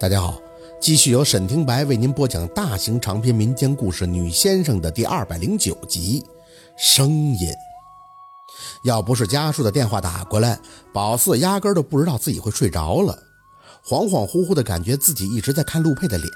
[0.00, 0.40] 大家好，
[0.80, 6.24] 继续由沈听白为您播讲大型长篇民间故事《女先生》的第二百零九集。
[6.76, 7.48] 声音，
[8.82, 10.58] 要不是家属的电话打过来，
[10.92, 13.16] 宝四压根都不知道自己会睡着了，
[13.86, 16.28] 恍恍惚惚的感觉自己一直在看陆佩的脸，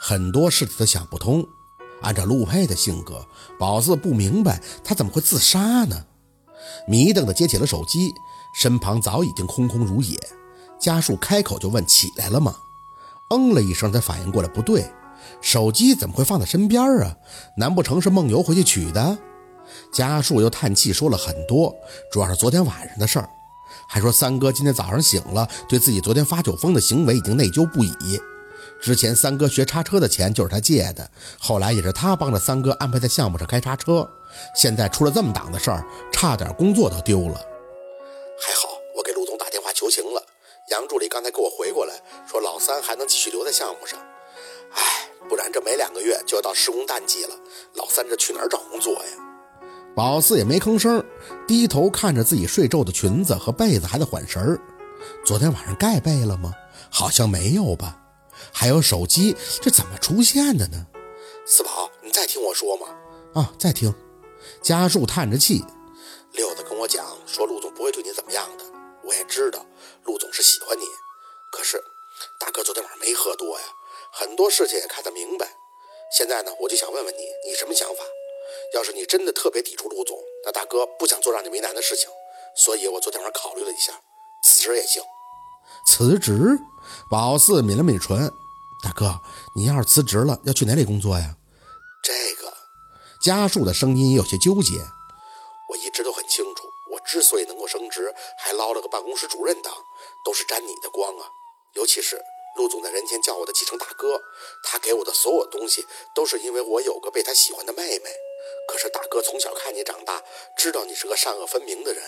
[0.00, 1.44] 很多事情都想不通。
[2.02, 3.26] 按照陆佩的性格，
[3.58, 6.04] 宝四不明白他怎么会自杀呢？
[6.86, 8.12] 迷瞪的接起了手机，
[8.54, 10.16] 身旁早已经空空如也。
[10.78, 12.54] 家属开口就问：“起来了吗？”
[13.30, 14.90] 嗯了一声，才反应过来，不对，
[15.40, 17.16] 手机怎么会放在身边啊？
[17.56, 19.18] 难不成是梦游回去取的？
[19.92, 21.74] 家树又叹气说了很多，
[22.10, 23.28] 主要是昨天晚上的事儿，
[23.86, 28.20] 还说三哥今天早上醒了，对自己昨天发酒疯的行为已经内疚不已。
[28.80, 34.08] 之前三哥学叉车的钱就是他借的，后来也是他帮着三哥安排在项目上开叉车，
[34.54, 37.34] 现在出了这么档子事儿，差点工作都丢了。
[38.40, 40.22] 还好我给陆总打电话求情了。
[40.70, 43.98] 杨助理刚才给我回过来，说老三还能继续留在项目上。
[44.72, 47.34] 唉，不然这没两个月就要到施工淡季了，
[47.74, 49.10] 老三这去哪儿找工作呀？
[49.94, 51.04] 宝四也没吭声，
[51.46, 54.60] 低头看着自己睡皱的裙子和被子，还在缓神儿。
[55.24, 56.52] 昨天晚上盖被了吗？
[56.90, 57.98] 好像没有吧。
[58.52, 60.86] 还有手机，这怎么出现的呢？
[61.46, 62.86] 四宝，你再听我说嘛。
[63.34, 63.92] 啊，再听。
[64.62, 65.64] 家树叹着气，
[66.32, 68.64] 六子跟我讲说陆总不会对你怎么样的，
[69.08, 69.64] 我也知道。
[70.04, 70.84] 陆总是喜欢你，
[71.50, 71.82] 可是
[72.38, 73.64] 大哥昨天晚上没喝多呀，
[74.12, 75.48] 很多事情也看得明白。
[76.16, 78.04] 现在呢，我就想问问你，你什么想法？
[78.74, 82.08] 要是你真的特别抵触陆总，那大哥不想做让你为难的事情，
[82.56, 83.92] 所以我昨天晚上考虑了一下，
[84.44, 85.02] 辞职也行。
[85.86, 86.58] 辞职？
[87.10, 88.32] 宝四抿了抿唇，
[88.82, 89.20] 大哥，
[89.54, 91.36] 你要是辞职了，要去哪里工作呀？
[92.02, 92.52] 这个，
[93.20, 94.80] 家树的声音也有些纠结。
[95.68, 96.10] 我一直都
[97.08, 99.74] 之所以能够升职，还捞了个办公室主任当。
[100.24, 101.26] 都是沾你的光啊！
[101.72, 102.20] 尤其是
[102.56, 104.20] 陆总在人前叫我的继承大哥，
[104.62, 108.10] 他给我的所有东西都是因为我有个被他喜欢的妹妹。
[108.68, 110.22] 可是大哥从小看你长大，
[110.56, 112.02] 知道你是个善恶分明的人。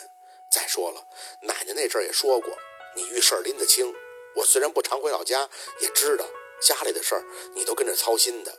[0.52, 1.06] 再说了，
[1.42, 2.52] 奶奶那阵也说过，
[2.94, 3.94] 你遇事儿拎得清。
[4.36, 5.48] 我虽然不常回老家，
[5.80, 6.26] 也知道
[6.60, 8.52] 家里的事儿你都跟着操心的。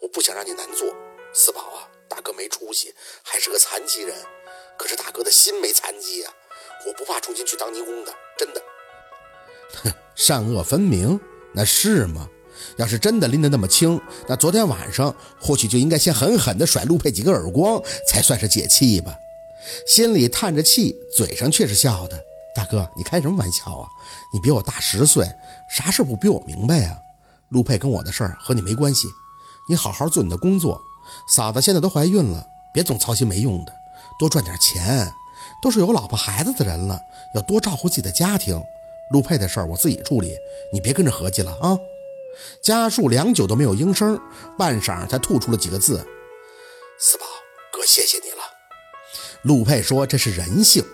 [0.00, 0.94] 我不想让你难做，
[1.32, 4.14] 四宝啊，大哥没出息，还是个残疾人，
[4.80, 6.30] 可是大哥的心没残疾呀。
[6.86, 8.62] 我不怕重新去当泥工的，真的。
[9.84, 11.20] 哼，善恶分明，
[11.52, 12.26] 那是吗？
[12.78, 19.14] 要是真的拎得那么轻，那昨天晚上或许就应该先狠狠地甩陆佩几个耳光，才算是解气吧。
[19.86, 22.18] 心里叹着气，嘴上却是笑的。
[22.54, 23.86] 大哥，你开什么玩笑啊？
[24.32, 25.30] 你比我大十岁，
[25.68, 26.98] 啥事不比我明白呀？
[27.50, 29.06] 陆佩跟我的事儿和你没关系，
[29.68, 30.80] 你好好做你的工作。
[31.28, 33.72] 嫂子现在都怀孕了，别总操心没用的，
[34.20, 35.10] 多赚点钱。
[35.62, 37.00] 都是有老婆孩子的人了，
[37.34, 38.62] 要多照顾自己的家庭。
[39.10, 40.36] 陆佩的事儿我自己处理，
[40.72, 41.76] 你别跟着合计了啊！
[42.62, 44.18] 家树良久都没有应声，
[44.56, 46.06] 半晌才吐出了几个字
[46.98, 47.24] ：“四宝
[47.72, 48.42] 哥，谢谢你了。”
[49.42, 50.84] 陆佩说：“这是人性。”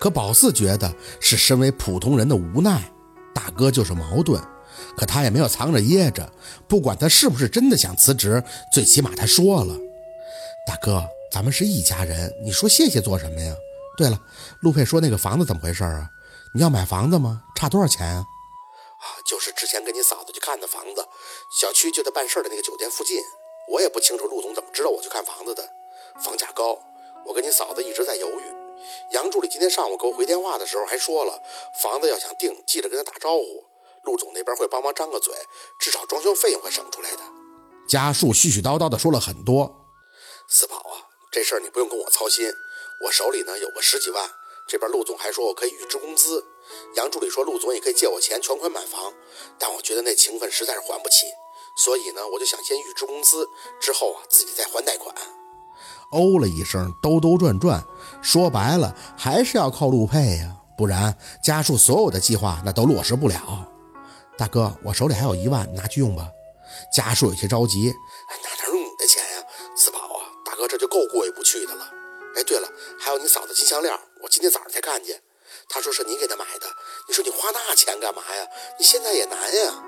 [0.00, 2.82] 可宝四觉得是身为普通人的无奈。
[3.34, 4.42] 大哥就是矛盾，
[4.96, 6.30] 可他也没有藏着掖着。
[6.68, 8.42] 不管他是不是真的想辞职，
[8.72, 9.74] 最起码他说了
[10.66, 13.54] ：“大哥，咱们是一家人，你说谢谢做什么呀？”
[13.96, 14.18] 对了，
[14.60, 16.08] 陆佩说那个房子怎么回事啊？
[16.54, 17.44] 你要买房子吗？
[17.54, 18.24] 差多少钱啊？
[18.98, 21.06] 啊，就是之前跟你嫂子去看的房子，
[21.50, 23.18] 小区就在办事的那个酒店附近。
[23.72, 25.62] 我也不清楚陆总怎么知道我去看房子的，
[26.24, 26.78] 房价高，
[27.24, 28.42] 我跟你嫂子一直在犹豫。
[29.12, 31.40] 杨助理今天上午给我回电话的时候还说了，
[31.82, 33.64] 房子要想定，记得跟他打招呼，
[34.02, 35.32] 陆总那边会帮忙张个嘴，
[35.78, 37.18] 至少装修费用会省出来的。
[37.86, 39.86] 家树絮絮叨叨的说了很多。
[40.48, 42.52] 四宝啊，这事儿你不用跟我操心，
[43.02, 44.28] 我手里呢有个十几万。
[44.66, 46.44] 这边陆总还说我可以预支工资，
[46.96, 49.12] 杨助理说陆总也可以借我钱全款买房，
[49.58, 51.26] 但我觉得那情分实在是还不起，
[51.76, 53.48] 所以呢，我就想先预支工资，
[53.80, 55.14] 之后啊自己再还贷款。
[56.10, 57.84] 哦了一声，兜兜转转，
[58.20, 63.72] 说白了还是要靠陆佩呀，不然家树所有的计划那都落实不了。
[64.36, 66.28] 大哥，我手里还有一万，拿去用吧。
[66.92, 67.92] 家树有些着急，
[70.60, 71.90] 哥这就够过意不去的了。
[72.36, 72.68] 哎，对了，
[72.98, 73.92] 还有你嫂子金项链。
[74.22, 75.18] 我今天早上才看见，
[75.70, 76.66] 他说是你给他买的。
[77.08, 78.46] 你说你花那钱干嘛呀？
[78.78, 79.82] 你现在也难呀。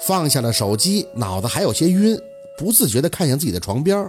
[0.00, 2.16] 放下了手机，脑子还有些晕，
[2.56, 4.08] 不自觉地看向自己的床边。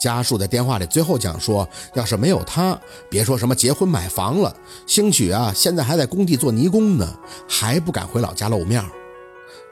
[0.00, 2.80] 家树在电话里最后讲说，要是没有他，
[3.10, 4.56] 别说什么结婚买房了，
[4.86, 7.06] 兴许啊，现在还在工地做泥工呢，
[7.46, 8.82] 还不敢回老家露面。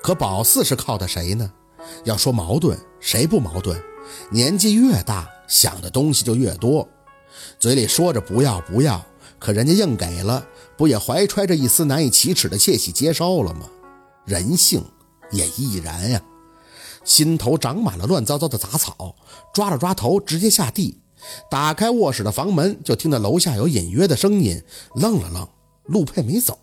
[0.03, 1.51] 可宝四是靠的谁呢？
[2.05, 3.81] 要说矛盾，谁不矛盾？
[4.31, 6.89] 年纪越大，想的东西就越多。
[7.59, 9.05] 嘴里说着不要不要，
[9.39, 10.47] 可人家硬给了，
[10.77, 13.69] 不也怀揣着一丝难以启齿的窃喜接受了吗？
[14.25, 14.85] 人性
[15.31, 16.23] 也亦然呀。
[17.05, 19.17] 心头长满了乱糟糟的杂草，
[19.53, 21.01] 抓了抓头，直接下地。
[21.51, 24.63] 打开卧室的房门，就听到楼下有隐约的声音，
[24.95, 25.49] 愣了愣，
[25.85, 26.59] 陆佩没走。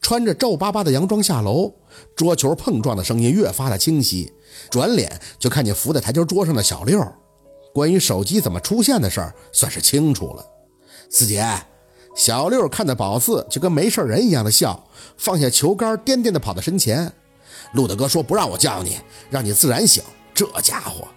[0.00, 1.72] 穿着皱巴巴的洋装下楼，
[2.14, 4.32] 桌球碰撞的声音越发的清晰。
[4.70, 7.00] 转脸就看见伏在台球桌上的小六。
[7.74, 10.46] 关于手机怎么出现的事儿，算是清楚了。
[11.10, 11.46] 四姐，
[12.14, 17.10] 小六看到宝四就跟没事人一样的笑，放下球杆，颠颠的跑到身前。
[17.72, 18.98] 陆大哥说不让我叫你，
[19.30, 20.02] 让你自然醒。
[20.34, 21.08] 这家伙，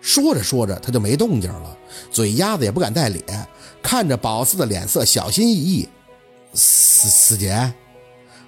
[0.00, 1.76] 说着说着他就没动静了，
[2.10, 3.24] 嘴丫子也不敢带咧，
[3.82, 5.88] 看着宝四的脸色，小心翼翼。
[6.52, 7.72] 四四姐，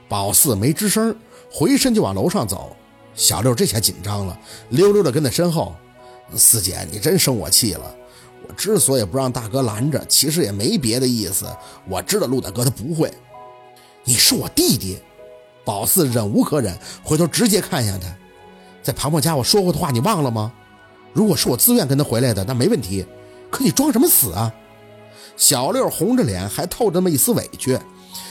[0.08, 1.16] 宝四没吱声，
[1.50, 2.76] 回身就往楼上走。
[3.16, 5.74] 小六这下紧张了，溜溜的跟在身后。
[6.36, 7.94] 四姐，你真生我气了。
[8.46, 11.46] 我之所以不让大哥拦着，其实也没别的意思。
[11.88, 13.12] 我知道陆大哥他不会。
[14.04, 14.98] 你是我弟弟。
[15.64, 18.06] 宝四忍无可忍，回头直接看向他，
[18.82, 20.52] 在庞庞家我说过的话你忘了吗？
[21.12, 23.04] 如果是我自愿跟他回来的，那没问题。
[23.50, 24.54] 可你装什么死啊？
[25.36, 27.76] 小六红着脸，还透着那么一丝委屈。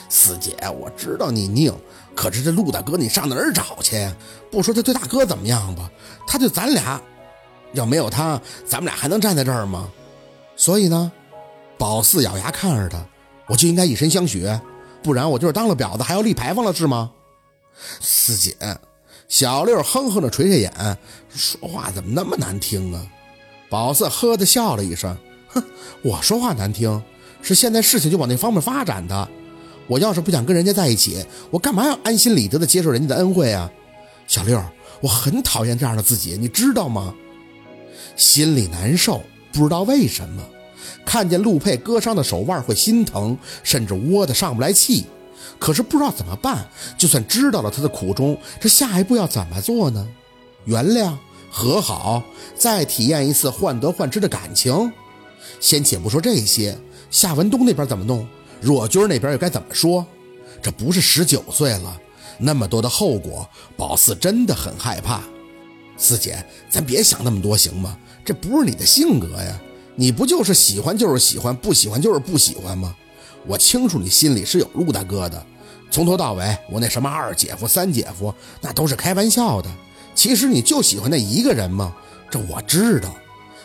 [0.07, 1.73] 四姐，我知道你拧，
[2.15, 4.09] 可是这陆大哥你上哪儿找去？
[4.49, 5.91] 不说他对大哥怎么样吧，
[6.25, 7.01] 他对咱俩，
[7.73, 9.91] 要没有他，咱们俩还能站在这儿吗？
[10.55, 11.11] 所以呢，
[11.77, 13.03] 宝四咬牙看着他，
[13.47, 14.47] 我就应该以身相许，
[15.03, 17.11] 不然我就是当了婊子还要立牌坊了是吗？
[17.99, 18.55] 四姐，
[19.27, 20.97] 小六哼哼着垂着眼，
[21.29, 23.05] 说话怎么那么难听啊？
[23.69, 25.17] 宝四呵的笑了一声，
[25.49, 25.61] 哼，
[26.01, 27.03] 我说话难听，
[27.41, 29.27] 是现在事情就往那方面发展的。
[29.87, 33.71] 我要是不想跟人家在一起，我干嘛要安心理得的接受人家的恩惠啊？
[34.27, 34.61] 小六，
[35.01, 37.13] 我很讨厌这样的自己，你知道吗？
[38.15, 39.21] 心里难受，
[39.53, 40.41] 不知道为什么，
[41.05, 45.05] 看见陆佩割伤的手腕会心疼，甚至窝得上不来气。
[45.59, 46.67] 可是不知道怎么办，
[46.97, 50.07] 就算知道了他的苦衷，这下一步要怎么做呢？
[50.65, 51.13] 原谅、
[51.49, 52.23] 和好，
[52.57, 54.91] 再体验一次患得患失的感情。
[55.59, 56.77] 先且不说这些，
[57.11, 58.27] 夏文东那边怎么弄？
[58.61, 60.05] 若君那边又该怎么说？
[60.61, 61.99] 这不是十九岁了，
[62.39, 63.47] 那么多的后果，
[63.77, 65.21] 宝四真的很害怕。
[65.97, 67.97] 四姐，咱别想那么多行吗？
[68.23, 69.61] 这不是你的性格呀，
[69.95, 72.95] 你不就是喜欢就是喜欢，不喜欢就是不喜欢吗？
[73.45, 75.45] 我清楚你心里是有陆大哥的，
[75.91, 79.69] 从头到尾我那什么二姐夫、三姐夫那都是开玩笑的。
[80.15, 81.95] 其实你就喜欢那一个人吗？
[82.31, 83.15] 这我知道，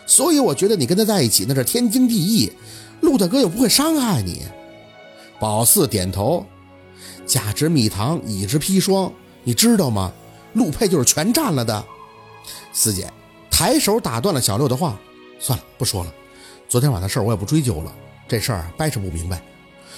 [0.06, 2.52] 所以我觉得你跟他在一起那是天经地义。
[3.00, 4.43] 陆大哥又不会伤害你。
[5.40, 6.44] 宝四点头，
[7.26, 9.10] 甲之蜜糖，乙之砒霜，
[9.42, 10.12] 你知道吗？
[10.52, 11.82] 陆佩就是全占了的。
[12.72, 13.10] 四姐
[13.50, 14.98] 抬手打断了小六的话，
[15.38, 16.12] 算了，不说了。
[16.69, 17.92] 昨天晚上的事我也不追究了，
[18.28, 19.42] 这事儿掰扯不明白。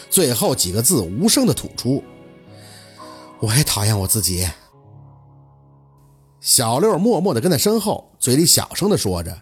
[0.09, 2.03] 最后几个字无声的吐出
[3.41, 4.49] ：“我也讨厌我自己。”
[6.41, 9.37] 小六默默的跟在身后，嘴里小声的说着：“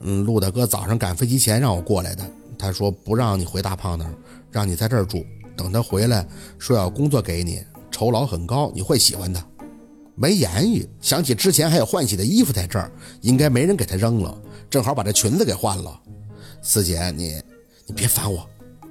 [0.00, 2.30] 嗯，陆大哥早上赶飞机前让我过来的，
[2.64, 4.14] 他说不让你回大胖那儿，
[4.50, 5.24] 让你在这儿住，
[5.56, 6.26] 等他回来，
[6.58, 9.42] 说要工作给你，酬劳很高，你会喜欢的。”
[10.16, 12.90] 没言语，想起之前还有换洗的衣服在这儿，
[13.20, 14.40] 应该没人给他扔了，
[14.70, 16.00] 正好把这裙子给换了。
[16.62, 17.42] 四姐，你
[17.86, 18.48] 你别烦我。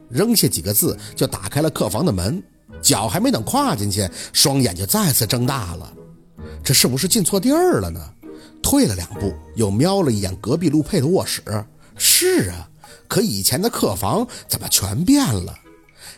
[0.10, 2.44] 扔下几个字，就打开了客房的门，
[2.82, 5.94] 脚还没等跨进去，双眼就再次睁大了。
[6.62, 8.00] 这是不是进错地儿了呢？
[8.62, 11.42] 退了两步，又瞄了一眼隔壁陆佩的卧室。
[11.96, 12.70] 是啊，
[13.08, 15.54] 可以前的客房怎么全变了？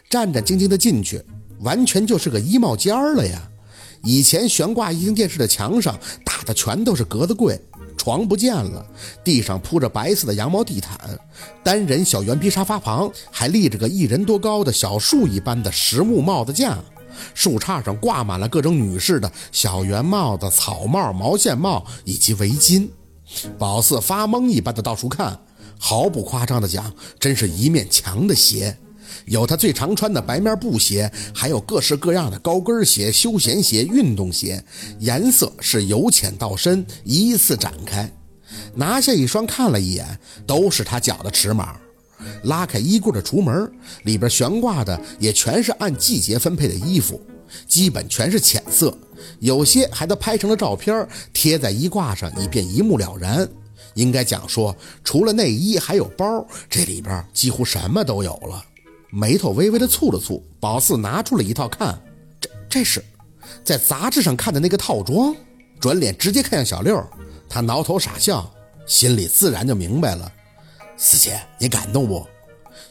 [0.09, 1.23] 战战兢兢地进去，
[1.59, 3.49] 完全就是个衣帽间了呀！
[4.03, 7.59] 以前悬挂液晶电视的墙上打的全都是格子柜。
[7.97, 8.85] 床不见了，
[9.23, 11.17] 地上铺着白色的羊毛地毯，
[11.63, 16.77] 单人小圆皮沙发旁还立着个一人多高的小树一般的实木帽子架，
[17.33, 22.87] 树杈上挂满了各种女士的小圆帽子、草帽、毛线帽以及围巾。
[23.57, 25.39] 宝四发懵一般的到处看，
[25.77, 28.77] 毫不夸张的讲，真是一面墙的鞋。
[29.25, 34.63] 有他最常穿的白面布鞋，还有各式各样的高跟鞋、休闲鞋、运动鞋，
[35.00, 38.12] 颜色是由浅到深，依次展开。
[38.75, 41.75] 拿下一双看了一眼，都是他脚的尺码。
[42.44, 43.72] 拉开衣柜的橱门，
[44.03, 47.20] 里边悬挂的也全是按季节分配的衣服，
[47.67, 48.96] 基本全是浅色，
[49.39, 53.48] 有些还都拍成了照片贴在衣挂上，以便一目了然。
[53.95, 58.63] 应该讲说，除了内衣还有包，这里边几乎什么都有了。
[59.09, 61.99] 眉头微微的蹙了蹙，宝四拿出了一套看，
[62.39, 63.03] 这这是
[63.63, 65.35] 在杂志上看的那个套装。
[65.79, 67.03] 转脸直接看向小六，
[67.49, 68.49] 他挠头傻笑，
[68.87, 70.31] 心里自然就明白了。
[70.97, 72.25] 四姐，你感动不？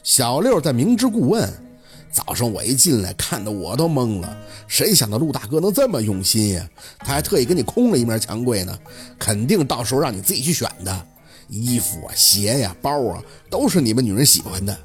[0.03, 1.51] 小六在明知故问，
[2.15, 4.37] 早上我一进来，看得我都懵了。
[4.69, 6.69] 谁想到陆大哥能这么用心呀？
[6.99, 8.79] 他还特意给你空了一面墙柜呢，
[9.19, 11.07] 肯定到时候让你自己去选的。
[11.49, 14.75] 衣服啊、鞋呀、包啊，都是你们女人喜欢的。